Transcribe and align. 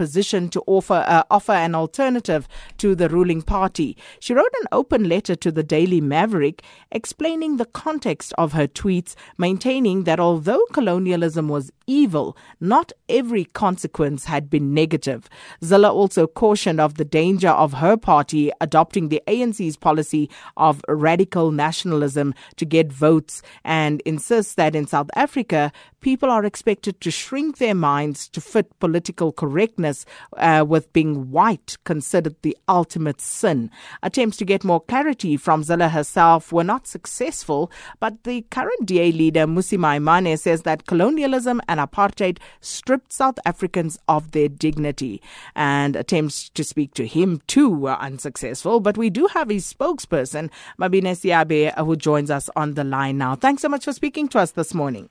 positioned 0.00 0.50
to 0.50 0.62
offer 0.66 1.04
uh, 1.06 1.24
offer 1.30 1.52
an 1.52 1.74
alternative 1.74 2.48
to 2.78 2.94
the 2.94 3.10
ruling 3.10 3.42
party. 3.42 3.98
She 4.18 4.32
wrote 4.32 4.54
an 4.62 4.68
open 4.72 5.10
letter 5.10 5.36
to 5.36 5.52
the 5.52 5.62
Daily 5.62 6.00
Maverick 6.00 6.62
explaining 6.90 7.58
the 7.58 7.66
context 7.66 8.32
of 8.38 8.54
her 8.54 8.66
tweets, 8.66 9.14
maintaining 9.36 10.04
that 10.04 10.18
although 10.18 10.64
colonialism 10.72 11.48
was 11.48 11.70
evil, 11.86 12.34
not 12.60 12.92
every 13.10 13.44
consequence 13.44 14.24
had 14.24 14.48
been 14.48 14.72
negative. 14.72 15.28
Zille 15.60 15.92
also 15.92 16.26
cautioned 16.26 16.80
of 16.80 16.94
the 16.94 17.04
danger 17.04 17.50
of 17.50 17.74
her 17.74 17.96
party 17.98 18.50
adopting 18.62 19.08
the 19.08 19.22
ANC's 19.26 19.76
policy 19.76 20.30
of 20.56 20.80
radical 20.88 21.50
nationalism 21.50 22.32
to 22.56 22.64
get 22.64 22.90
votes 22.90 23.42
and 23.64 24.00
insists 24.06 24.54
that 24.54 24.74
in 24.74 24.86
South 24.86 25.10
Africa, 25.14 25.72
people 26.00 26.30
are 26.30 26.44
expected 26.44 27.00
to 27.00 27.10
shrink 27.10 27.58
their 27.58 27.74
minds 27.74 28.28
to 28.28 28.40
fit 28.40 28.78
political 28.78 29.32
correctness, 29.32 30.04
uh, 30.36 30.64
with 30.66 30.92
being 30.92 31.30
white 31.30 31.76
considered 31.84 32.36
the 32.42 32.56
ultimate 32.68 33.20
sin. 33.20 33.70
Attempts 34.02 34.36
to 34.38 34.44
get 34.44 34.64
more 34.64 34.80
clarity 34.80 35.36
from 35.36 35.62
Zille 35.62 35.90
herself 35.90 36.52
were 36.52 36.64
not 36.64 36.86
successful, 36.86 37.70
but 37.98 38.24
the 38.24 38.42
current 38.50 38.86
DA 38.86 39.12
leader, 39.12 39.46
Mmusi 39.46 39.78
Maimane, 39.78 40.38
says 40.38 40.62
that 40.62 40.86
colonialism 40.86 41.60
and 41.68 41.80
apartheid 41.80 42.38
stripped 42.60 43.12
South 43.12 43.38
Africans 43.44 43.98
of 44.08 44.32
their 44.32 44.48
dignity. 44.48 45.22
And 45.54 45.96
attempts 45.96 46.48
to 46.50 46.64
speak 46.64 46.94
to 46.94 47.06
him 47.06 47.40
too 47.46 47.70
were 47.70 47.96
unsuccessful, 47.98 48.80
but 48.80 48.96
we 48.96 49.10
do 49.10 49.26
have 49.28 49.50
his 49.50 49.72
spokesperson, 49.72 50.50
Mabina 50.78 51.14
Seabe, 51.16 51.74
who 51.84 51.96
joins 51.96 52.30
us 52.30 52.48
on 52.56 52.74
the 52.74 52.84
line 52.84 53.18
now. 53.18 53.34
Thanks 53.34 53.62
so 53.62 53.68
much 53.68 53.84
for 53.84 53.92
speaking 53.92 54.28
to 54.28 54.38
us 54.38 54.52
this 54.52 54.74
morning. 54.74 55.08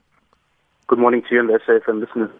Good 0.89 0.97
morning 0.97 1.21
to 1.29 1.35
you 1.35 1.39
and 1.39 1.49
the 1.49 1.59
SAFM 1.67 1.99
listeners. 1.99 2.31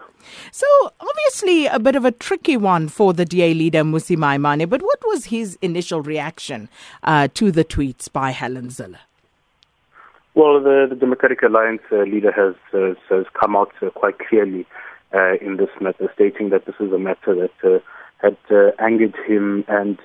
So, 0.52 0.66
obviously, 1.00 1.68
a 1.68 1.78
bit 1.78 1.96
of 1.96 2.04
a 2.04 2.12
tricky 2.12 2.58
one 2.58 2.88
for 2.88 3.14
the 3.14 3.24
DA 3.24 3.54
leader, 3.54 3.84
Mmusi 3.84 4.18
Maimane, 4.18 4.68
but 4.68 4.82
what 4.82 4.98
was 5.06 5.26
his 5.26 5.60
initial 5.62 6.02
reaction 6.02 6.68
uh, 7.04 7.28
to 7.36 7.52
the 7.52 7.64
tweets 7.64 8.12
by 8.12 8.32
Helen 8.32 8.70
Zille? 8.70 8.98
Well, 10.34 10.64
the, 10.64 10.88
the 10.90 10.96
Democratic 10.96 11.44
Alliance 11.44 11.84
uh, 11.92 11.98
leader 11.98 12.32
has, 12.32 12.56
uh, 12.74 12.96
has 13.16 13.28
come 13.40 13.56
out 13.56 13.72
uh, 13.84 13.92
quite 13.92 14.18
clearly 14.18 14.66
uh, 15.14 15.36
in 15.40 15.58
this 15.58 15.70
matter, 15.80 16.10
stating 16.16 16.50
that 16.50 16.66
this 16.66 16.76
is 16.80 16.92
a 16.92 16.98
matter 16.98 17.36
that 17.36 17.52
uh, 17.64 17.78
had 18.18 18.36
angered 18.80 19.16
him 19.28 19.64
and 19.68 20.00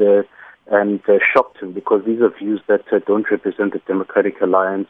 and 0.71 1.01
shocked 1.35 1.61
him 1.61 1.73
because 1.73 2.03
these 2.07 2.21
are 2.21 2.31
views 2.39 2.61
that 2.69 2.85
don't 3.07 3.31
represent 3.31 3.73
the 3.73 3.81
Democratic 3.87 4.41
Alliance 4.41 4.89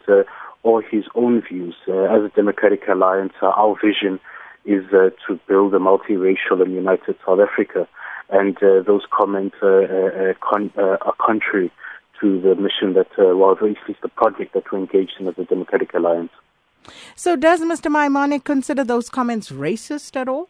or 0.65 0.83
his 0.83 1.05
own 1.15 1.43
views. 1.43 1.77
Uh, 1.87 2.05
as 2.05 2.25
a 2.25 2.33
democratic 2.35 2.89
alliance, 2.89 3.35
uh, 3.41 3.47
our 3.47 3.77
vision 3.81 4.19
is 4.65 4.83
uh, 4.93 5.11
to 5.27 5.39
build 5.47 5.75
a 5.75 5.79
multiracial 5.79 6.61
and 6.63 6.73
united 6.75 7.15
South 7.25 7.39
Africa. 7.39 7.87
And 8.31 8.57
uh, 8.57 8.83
those 8.85 9.03
comments 9.13 9.57
uh, 9.63 9.67
uh, 9.69 10.33
con- 10.41 10.73
are 10.77 11.15
contrary 11.21 11.71
to 12.21 12.41
the 12.41 12.55
mission 12.55 12.95
that, 12.95 13.09
well, 13.19 13.53
at 13.53 13.63
least 13.63 13.81
the 14.03 14.09
project 14.09 14.55
that 14.55 14.65
we're 14.73 14.79
engaged 14.79 15.13
in 15.21 15.29
as 15.29 15.35
a 15.37 15.45
democratic 15.45 15.93
alliance. 15.93 16.33
So, 17.15 17.37
does 17.37 17.61
Mr. 17.61 17.91
Maimane 17.91 18.43
consider 18.43 18.85
those 18.85 19.11
comments 19.11 19.51
racist 19.51 20.17
at 20.17 20.29
all? 20.29 20.49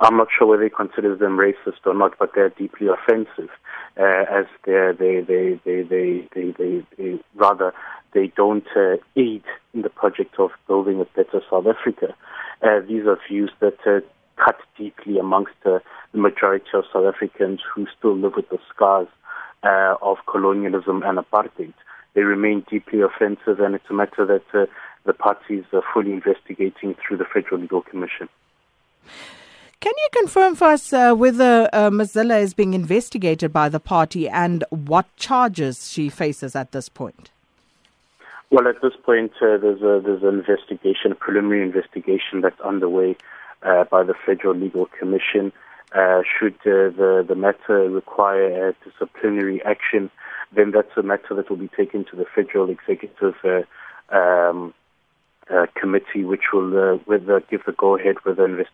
I'm 0.00 0.16
not 0.16 0.28
sure 0.36 0.46
whether 0.48 0.64
he 0.64 0.70
considers 0.70 1.18
them 1.18 1.38
racist 1.38 1.86
or 1.86 1.94
not, 1.94 2.18
but 2.18 2.32
they're 2.34 2.50
deeply 2.50 2.88
offensive, 2.88 3.50
uh, 3.98 4.24
as 4.30 4.46
they're, 4.64 4.92
they, 4.92 5.20
they, 5.20 5.60
they, 5.64 5.82
they, 5.82 6.28
they, 6.34 6.54
they, 6.58 6.86
they, 6.98 7.20
rather 7.34 7.72
they 8.14 8.32
don't 8.36 8.66
uh, 8.76 8.96
aid 9.16 9.42
in 9.74 9.82
the 9.82 9.90
project 9.90 10.36
of 10.38 10.50
building 10.66 11.00
a 11.00 11.04
better 11.16 11.42
South 11.50 11.66
Africa. 11.66 12.14
Uh, 12.62 12.80
these 12.88 13.04
are 13.06 13.18
views 13.28 13.50
that 13.60 13.76
uh, 13.86 14.00
cut 14.42 14.56
deeply 14.78 15.18
amongst 15.18 15.54
uh, 15.66 15.80
the 16.12 16.18
majority 16.18 16.66
of 16.72 16.84
South 16.92 17.12
Africans 17.12 17.60
who 17.74 17.86
still 17.98 18.16
live 18.16 18.34
with 18.36 18.48
the 18.48 18.58
scars 18.72 19.08
uh, 19.64 19.96
of 20.00 20.18
colonialism 20.30 21.02
and 21.04 21.18
apartheid. 21.18 21.74
They 22.14 22.22
remain 22.22 22.64
deeply 22.70 23.00
offensive, 23.00 23.58
and 23.58 23.74
it's 23.74 23.90
a 23.90 23.94
matter 23.94 24.24
that 24.24 24.58
uh, 24.58 24.66
the 25.04 25.12
parties 25.12 25.64
are 25.72 25.82
fully 25.92 26.12
investigating 26.12 26.94
through 26.94 27.16
the 27.16 27.24
Federal 27.24 27.60
Legal 27.60 27.82
Commission. 27.82 28.28
Can 29.80 29.92
you 29.98 30.08
confirm 30.20 30.54
for 30.54 30.68
us 30.68 30.92
uh, 30.92 31.12
whether 31.14 31.68
uh. 31.72 31.90
Is 31.90 32.54
being 32.54 32.72
investigated 32.72 33.52
by 33.52 33.68
the 33.68 33.80
party 33.80 34.28
and 34.28 34.64
what 34.70 35.14
charges 35.16 35.90
she 35.90 36.08
faces 36.08 36.56
at 36.56 36.72
this 36.72 36.88
point? 36.88 37.30
Well, 38.50 38.68
at 38.68 38.82
this 38.82 38.92
point, 39.04 39.32
uh, 39.40 39.56
there's 39.58 39.80
a 39.80 40.00
there's 40.04 40.22
an 40.22 40.38
investigation, 40.38 41.12
a 41.12 41.14
preliminary 41.14 41.62
investigation 41.62 42.40
that's 42.42 42.60
underway 42.60 43.16
uh, 43.62 43.84
by 43.84 44.02
the 44.02 44.14
Federal 44.26 44.54
Legal 44.54 44.86
Commission. 44.98 45.52
Uh, 45.94 46.22
should 46.38 46.54
uh, 46.66 46.90
the 46.96 47.24
the 47.26 47.34
matter 47.34 47.88
require 47.88 48.74
disciplinary 48.84 49.62
action, 49.64 50.10
then 50.54 50.72
that's 50.72 50.96
a 50.96 51.02
matter 51.02 51.34
that 51.34 51.48
will 51.48 51.56
be 51.56 51.70
taken 51.76 52.04
to 52.04 52.16
the 52.16 52.26
Federal 52.34 52.68
Executive 52.68 53.34
uh, 53.44 54.14
um, 54.14 54.74
uh, 55.50 55.66
Committee, 55.74 56.24
which 56.24 56.52
will 56.52 56.98
whether 57.06 57.40
give 57.50 57.64
the 57.64 57.72
go 57.72 57.96
ahead 57.96 58.16
whether 58.24 58.44
invest- 58.44 58.70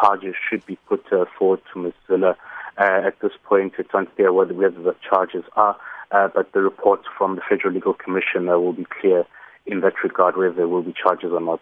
charges 0.00 0.34
should 0.48 0.64
be 0.64 0.78
put 0.88 1.04
forward 1.38 1.60
to 1.72 1.80
Ms. 1.80 1.92
Zille. 2.08 2.36
at 2.78 3.18
this 3.20 3.32
point, 3.44 3.74
it's 3.78 3.90
unclear 3.92 4.32
whether 4.32 4.54
whether 4.54 4.80
the 4.80 4.94
charges 5.08 5.44
are 5.56 5.76
uh, 6.10 6.28
but 6.34 6.52
the 6.52 6.60
report 6.60 7.00
from 7.16 7.36
the 7.36 7.42
Federal 7.48 7.74
Legal 7.74 7.94
Commission 7.94 8.48
uh, 8.48 8.58
will 8.58 8.72
be 8.72 8.86
clear 9.00 9.24
in 9.66 9.80
that 9.80 9.94
regard 10.02 10.36
whether 10.36 10.52
there 10.52 10.68
will 10.68 10.82
be 10.82 10.94
charges 10.94 11.30
or 11.32 11.40
not. 11.40 11.60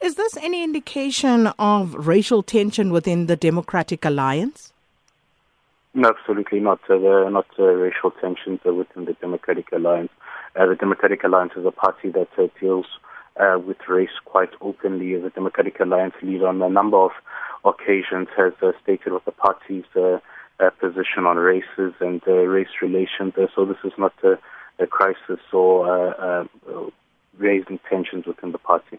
Is 0.00 0.14
this 0.14 0.36
any 0.36 0.62
indication 0.62 1.48
of 1.58 1.94
racial 1.94 2.42
tension 2.42 2.92
within 2.92 3.26
the 3.26 3.36
Democratic 3.36 4.04
Alliance? 4.04 4.72
No, 5.94 6.10
absolutely 6.10 6.60
not. 6.60 6.80
Uh, 6.90 6.98
there 6.98 7.24
are 7.24 7.30
not 7.30 7.46
uh, 7.58 7.64
racial 7.64 8.10
tensions 8.10 8.60
uh, 8.66 8.74
within 8.74 9.06
the 9.06 9.14
Democratic 9.14 9.72
Alliance. 9.72 10.10
Uh, 10.54 10.66
the 10.66 10.76
Democratic 10.76 11.24
Alliance 11.24 11.52
is 11.56 11.64
a 11.64 11.70
party 11.70 12.10
that 12.10 12.28
deals 12.60 12.86
with 13.66 13.76
race 13.88 14.10
quite 14.24 14.50
openly. 14.60 15.16
The 15.18 15.30
Democratic 15.30 15.80
Alliance 15.80 16.14
leader 16.22 16.48
on 16.48 16.60
a 16.60 16.68
number 16.68 16.98
of 16.98 17.12
occasions 17.64 18.28
has 18.36 18.52
stated 18.82 19.12
what 19.12 19.24
the 19.24 19.32
party's 19.32 19.84
uh, 20.60 20.70
position 20.70 21.26
on 21.26 21.36
races 21.36 21.92
and 22.00 22.22
uh, 22.26 22.32
race 22.32 22.68
relations. 22.82 23.34
Uh, 23.36 23.46
so 23.54 23.64
this 23.64 23.76
is 23.84 23.92
not 23.98 24.12
a, 24.22 24.38
a 24.82 24.86
crisis 24.86 25.40
or 25.52 25.88
uh, 25.88 26.44
uh, 26.68 26.90
raising 27.38 27.78
tensions 27.90 28.26
within 28.26 28.52
the 28.52 28.58
party. 28.58 28.98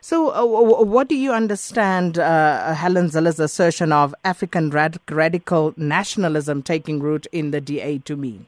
So, 0.00 0.34
uh, 0.34 0.44
what 0.84 1.08
do 1.08 1.14
you 1.14 1.32
understand 1.32 2.18
uh, 2.18 2.74
Helen 2.74 3.08
Zille's 3.10 3.38
assertion 3.38 3.92
of 3.92 4.14
African 4.24 4.70
rad- 4.70 4.98
radical 5.08 5.72
nationalism 5.76 6.62
taking 6.62 7.00
root 7.00 7.26
in 7.32 7.52
the 7.52 7.60
DA 7.60 7.98
to 7.98 8.16
mean? 8.16 8.46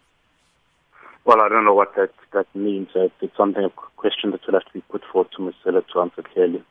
Well, 1.25 1.41
I 1.41 1.49
don't 1.49 1.65
know 1.65 1.75
what 1.75 1.95
that, 1.97 2.11
that 2.33 2.47
means. 2.55 2.89
Uh, 2.97 3.09
it's 3.21 3.37
something, 3.37 3.63
a 3.63 3.71
question 3.97 4.33
that 4.33 4.45
will 4.47 4.55
have 4.55 4.65
to 4.65 4.73
be 4.73 4.81
put 4.91 5.03
forward 5.13 5.31
to 5.37 5.43
Ms. 5.43 5.55
Zille 5.65 5.87
to 5.93 6.01
answer 6.01 6.23
clearly. 6.23 6.65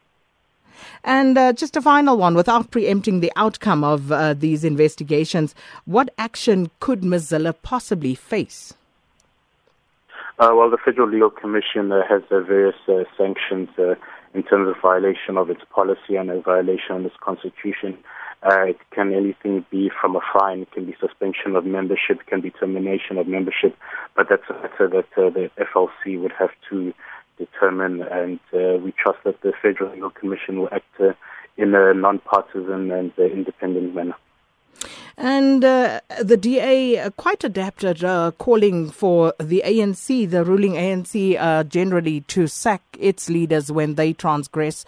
And 1.04 1.38
uh, 1.38 1.54
just 1.54 1.76
a 1.76 1.82
final 1.82 2.18
one, 2.18 2.36
without 2.36 2.72
preempting 2.72 3.20
the 3.20 3.32
outcome 3.36 3.84
of 3.84 4.12
uh, 4.12 4.34
these 4.34 4.64
investigations, 4.64 5.56
what 5.86 6.14
action 6.18 6.70
could 6.80 7.04
Ms. 7.04 7.32
Zille 7.32 7.54
possibly 7.62 8.16
face? 8.16 8.74
Uh, 10.40 10.52
well, 10.56 10.70
the 10.70 10.78
Federal 10.78 11.10
Legal 11.10 11.30
Commission 11.30 11.92
uh, 11.92 12.02
has 12.08 12.22
uh, 12.32 12.40
various 12.40 12.76
uh, 12.88 13.04
sanctions 13.18 13.68
in 14.34 14.44
terms 14.44 14.70
of 14.70 14.76
violation 14.82 15.36
of 15.36 15.50
its 15.50 15.62
policy 15.70 16.16
and 16.16 16.30
a 16.30 16.40
violation 16.40 16.96
of 16.96 17.06
its 17.06 17.16
constitution. 17.20 17.98
it 18.46 18.78
can 18.92 19.14
anything 19.14 19.66
be 19.70 19.92
from 20.00 20.16
a 20.16 20.22
fine, 20.34 20.62
it 20.62 20.72
can 20.72 20.86
be 20.86 20.96
suspension 20.98 21.58
of 21.58 21.66
membership, 21.66 22.22
it 22.22 22.28
can 22.28 22.40
be 22.40 22.52
termination 22.52 23.18
of 23.18 23.28
membership, 23.28 23.76
but 24.16 24.28
that's 24.30 24.50
a 24.50 24.54
matter 24.54 24.88
that 24.88 25.10
the 25.16 25.52
FLC 25.60 26.18
would 26.22 26.32
have 26.40 26.52
to 26.70 26.94
determine, 27.40 28.04
and 28.04 28.40
uh, 28.54 28.78
we 28.78 28.92
trust 28.92 29.20
that 29.24 29.42
the 29.42 29.54
Federal 29.62 29.92
Legal 29.94 30.12
Commission 30.12 30.60
will 30.60 30.70
act 30.72 30.94
uh, 31.00 31.14
in 31.58 31.74
a 31.74 31.94
non-partisan 31.94 32.92
and 32.92 33.12
uh, 33.18 33.24
independent 33.24 33.96
manner. 33.96 34.16
And 35.18 35.66
uh, 35.66 36.02
the 36.22 36.38
DA 36.38 37.10
quite 37.18 37.44
adapted, 37.44 38.04
uh, 38.04 38.32
calling 38.38 38.92
for 38.92 39.34
the 39.40 39.64
ANC, 39.66 40.30
the 40.30 40.46
ruling 40.46 40.74
ANC, 40.74 41.68
generally 41.68 42.22
to 42.22 42.48
sack 42.48 42.82
its 42.98 43.30
leaders 43.30 43.72
when 43.72 43.96
they 43.96 44.14
transgress. 44.14 44.86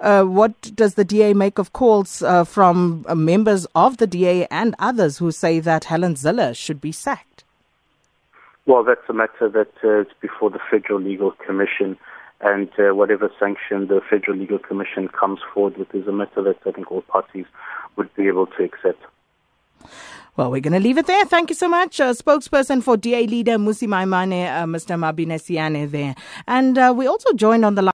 What 0.00 0.60
does 0.74 0.94
the 0.94 1.04
DA 1.04 1.34
make 1.34 1.58
of 1.58 1.72
calls 1.72 2.24
from 2.46 3.06
members 3.14 3.66
of 3.76 3.98
the 3.98 4.08
DA 4.08 4.46
and 4.46 4.74
others 4.80 5.18
who 5.18 5.30
say 5.30 5.60
that 5.60 5.84
Helen 5.84 6.14
Zille 6.14 6.56
should 6.56 6.80
be 6.80 6.90
sacked? 6.90 7.27
Well, 8.68 8.84
that's 8.84 9.08
a 9.08 9.14
matter 9.14 9.48
that 9.48 9.72
uh, 9.82 10.02
is 10.02 10.08
before 10.20 10.50
the 10.50 10.58
Federal 10.70 11.00
Legal 11.00 11.30
Commission, 11.30 11.96
and 12.42 12.68
uh, 12.78 12.94
whatever 12.94 13.30
sanction 13.40 13.86
the 13.86 14.02
Federal 14.10 14.36
Legal 14.36 14.58
Commission 14.58 15.08
comes 15.08 15.40
forward 15.54 15.78
with 15.78 15.94
is 15.94 16.06
a 16.06 16.12
matter 16.12 16.42
that 16.42 16.58
I 16.66 16.72
think 16.72 16.92
all 16.92 17.00
parties 17.00 17.46
would 17.96 18.14
be 18.14 18.28
able 18.28 18.46
to 18.46 18.62
accept. 18.62 19.02
Well, 20.38 20.52
we're 20.52 20.60
going 20.60 20.74
to 20.74 20.80
leave 20.80 20.98
it 20.98 21.06
there. 21.06 21.24
Thank 21.24 21.48
you 21.50 21.56
so 21.56 21.68
much. 21.68 21.98
Uh, 21.98 22.12
spokesperson 22.12 22.80
for 22.80 22.96
DA 22.96 23.26
leader 23.26 23.56
Mmusi 23.56 23.88
Maimane, 23.88 24.46
uh, 24.46 24.66
Mr. 24.66 24.96
Mabina 24.96 25.40
Seabe 25.40 25.90
there. 25.90 26.14
And 26.46 26.78
uh, 26.78 26.94
we 26.96 27.08
also 27.08 27.32
joined 27.32 27.64
on 27.64 27.74
the 27.74 27.82
line. 27.82 27.86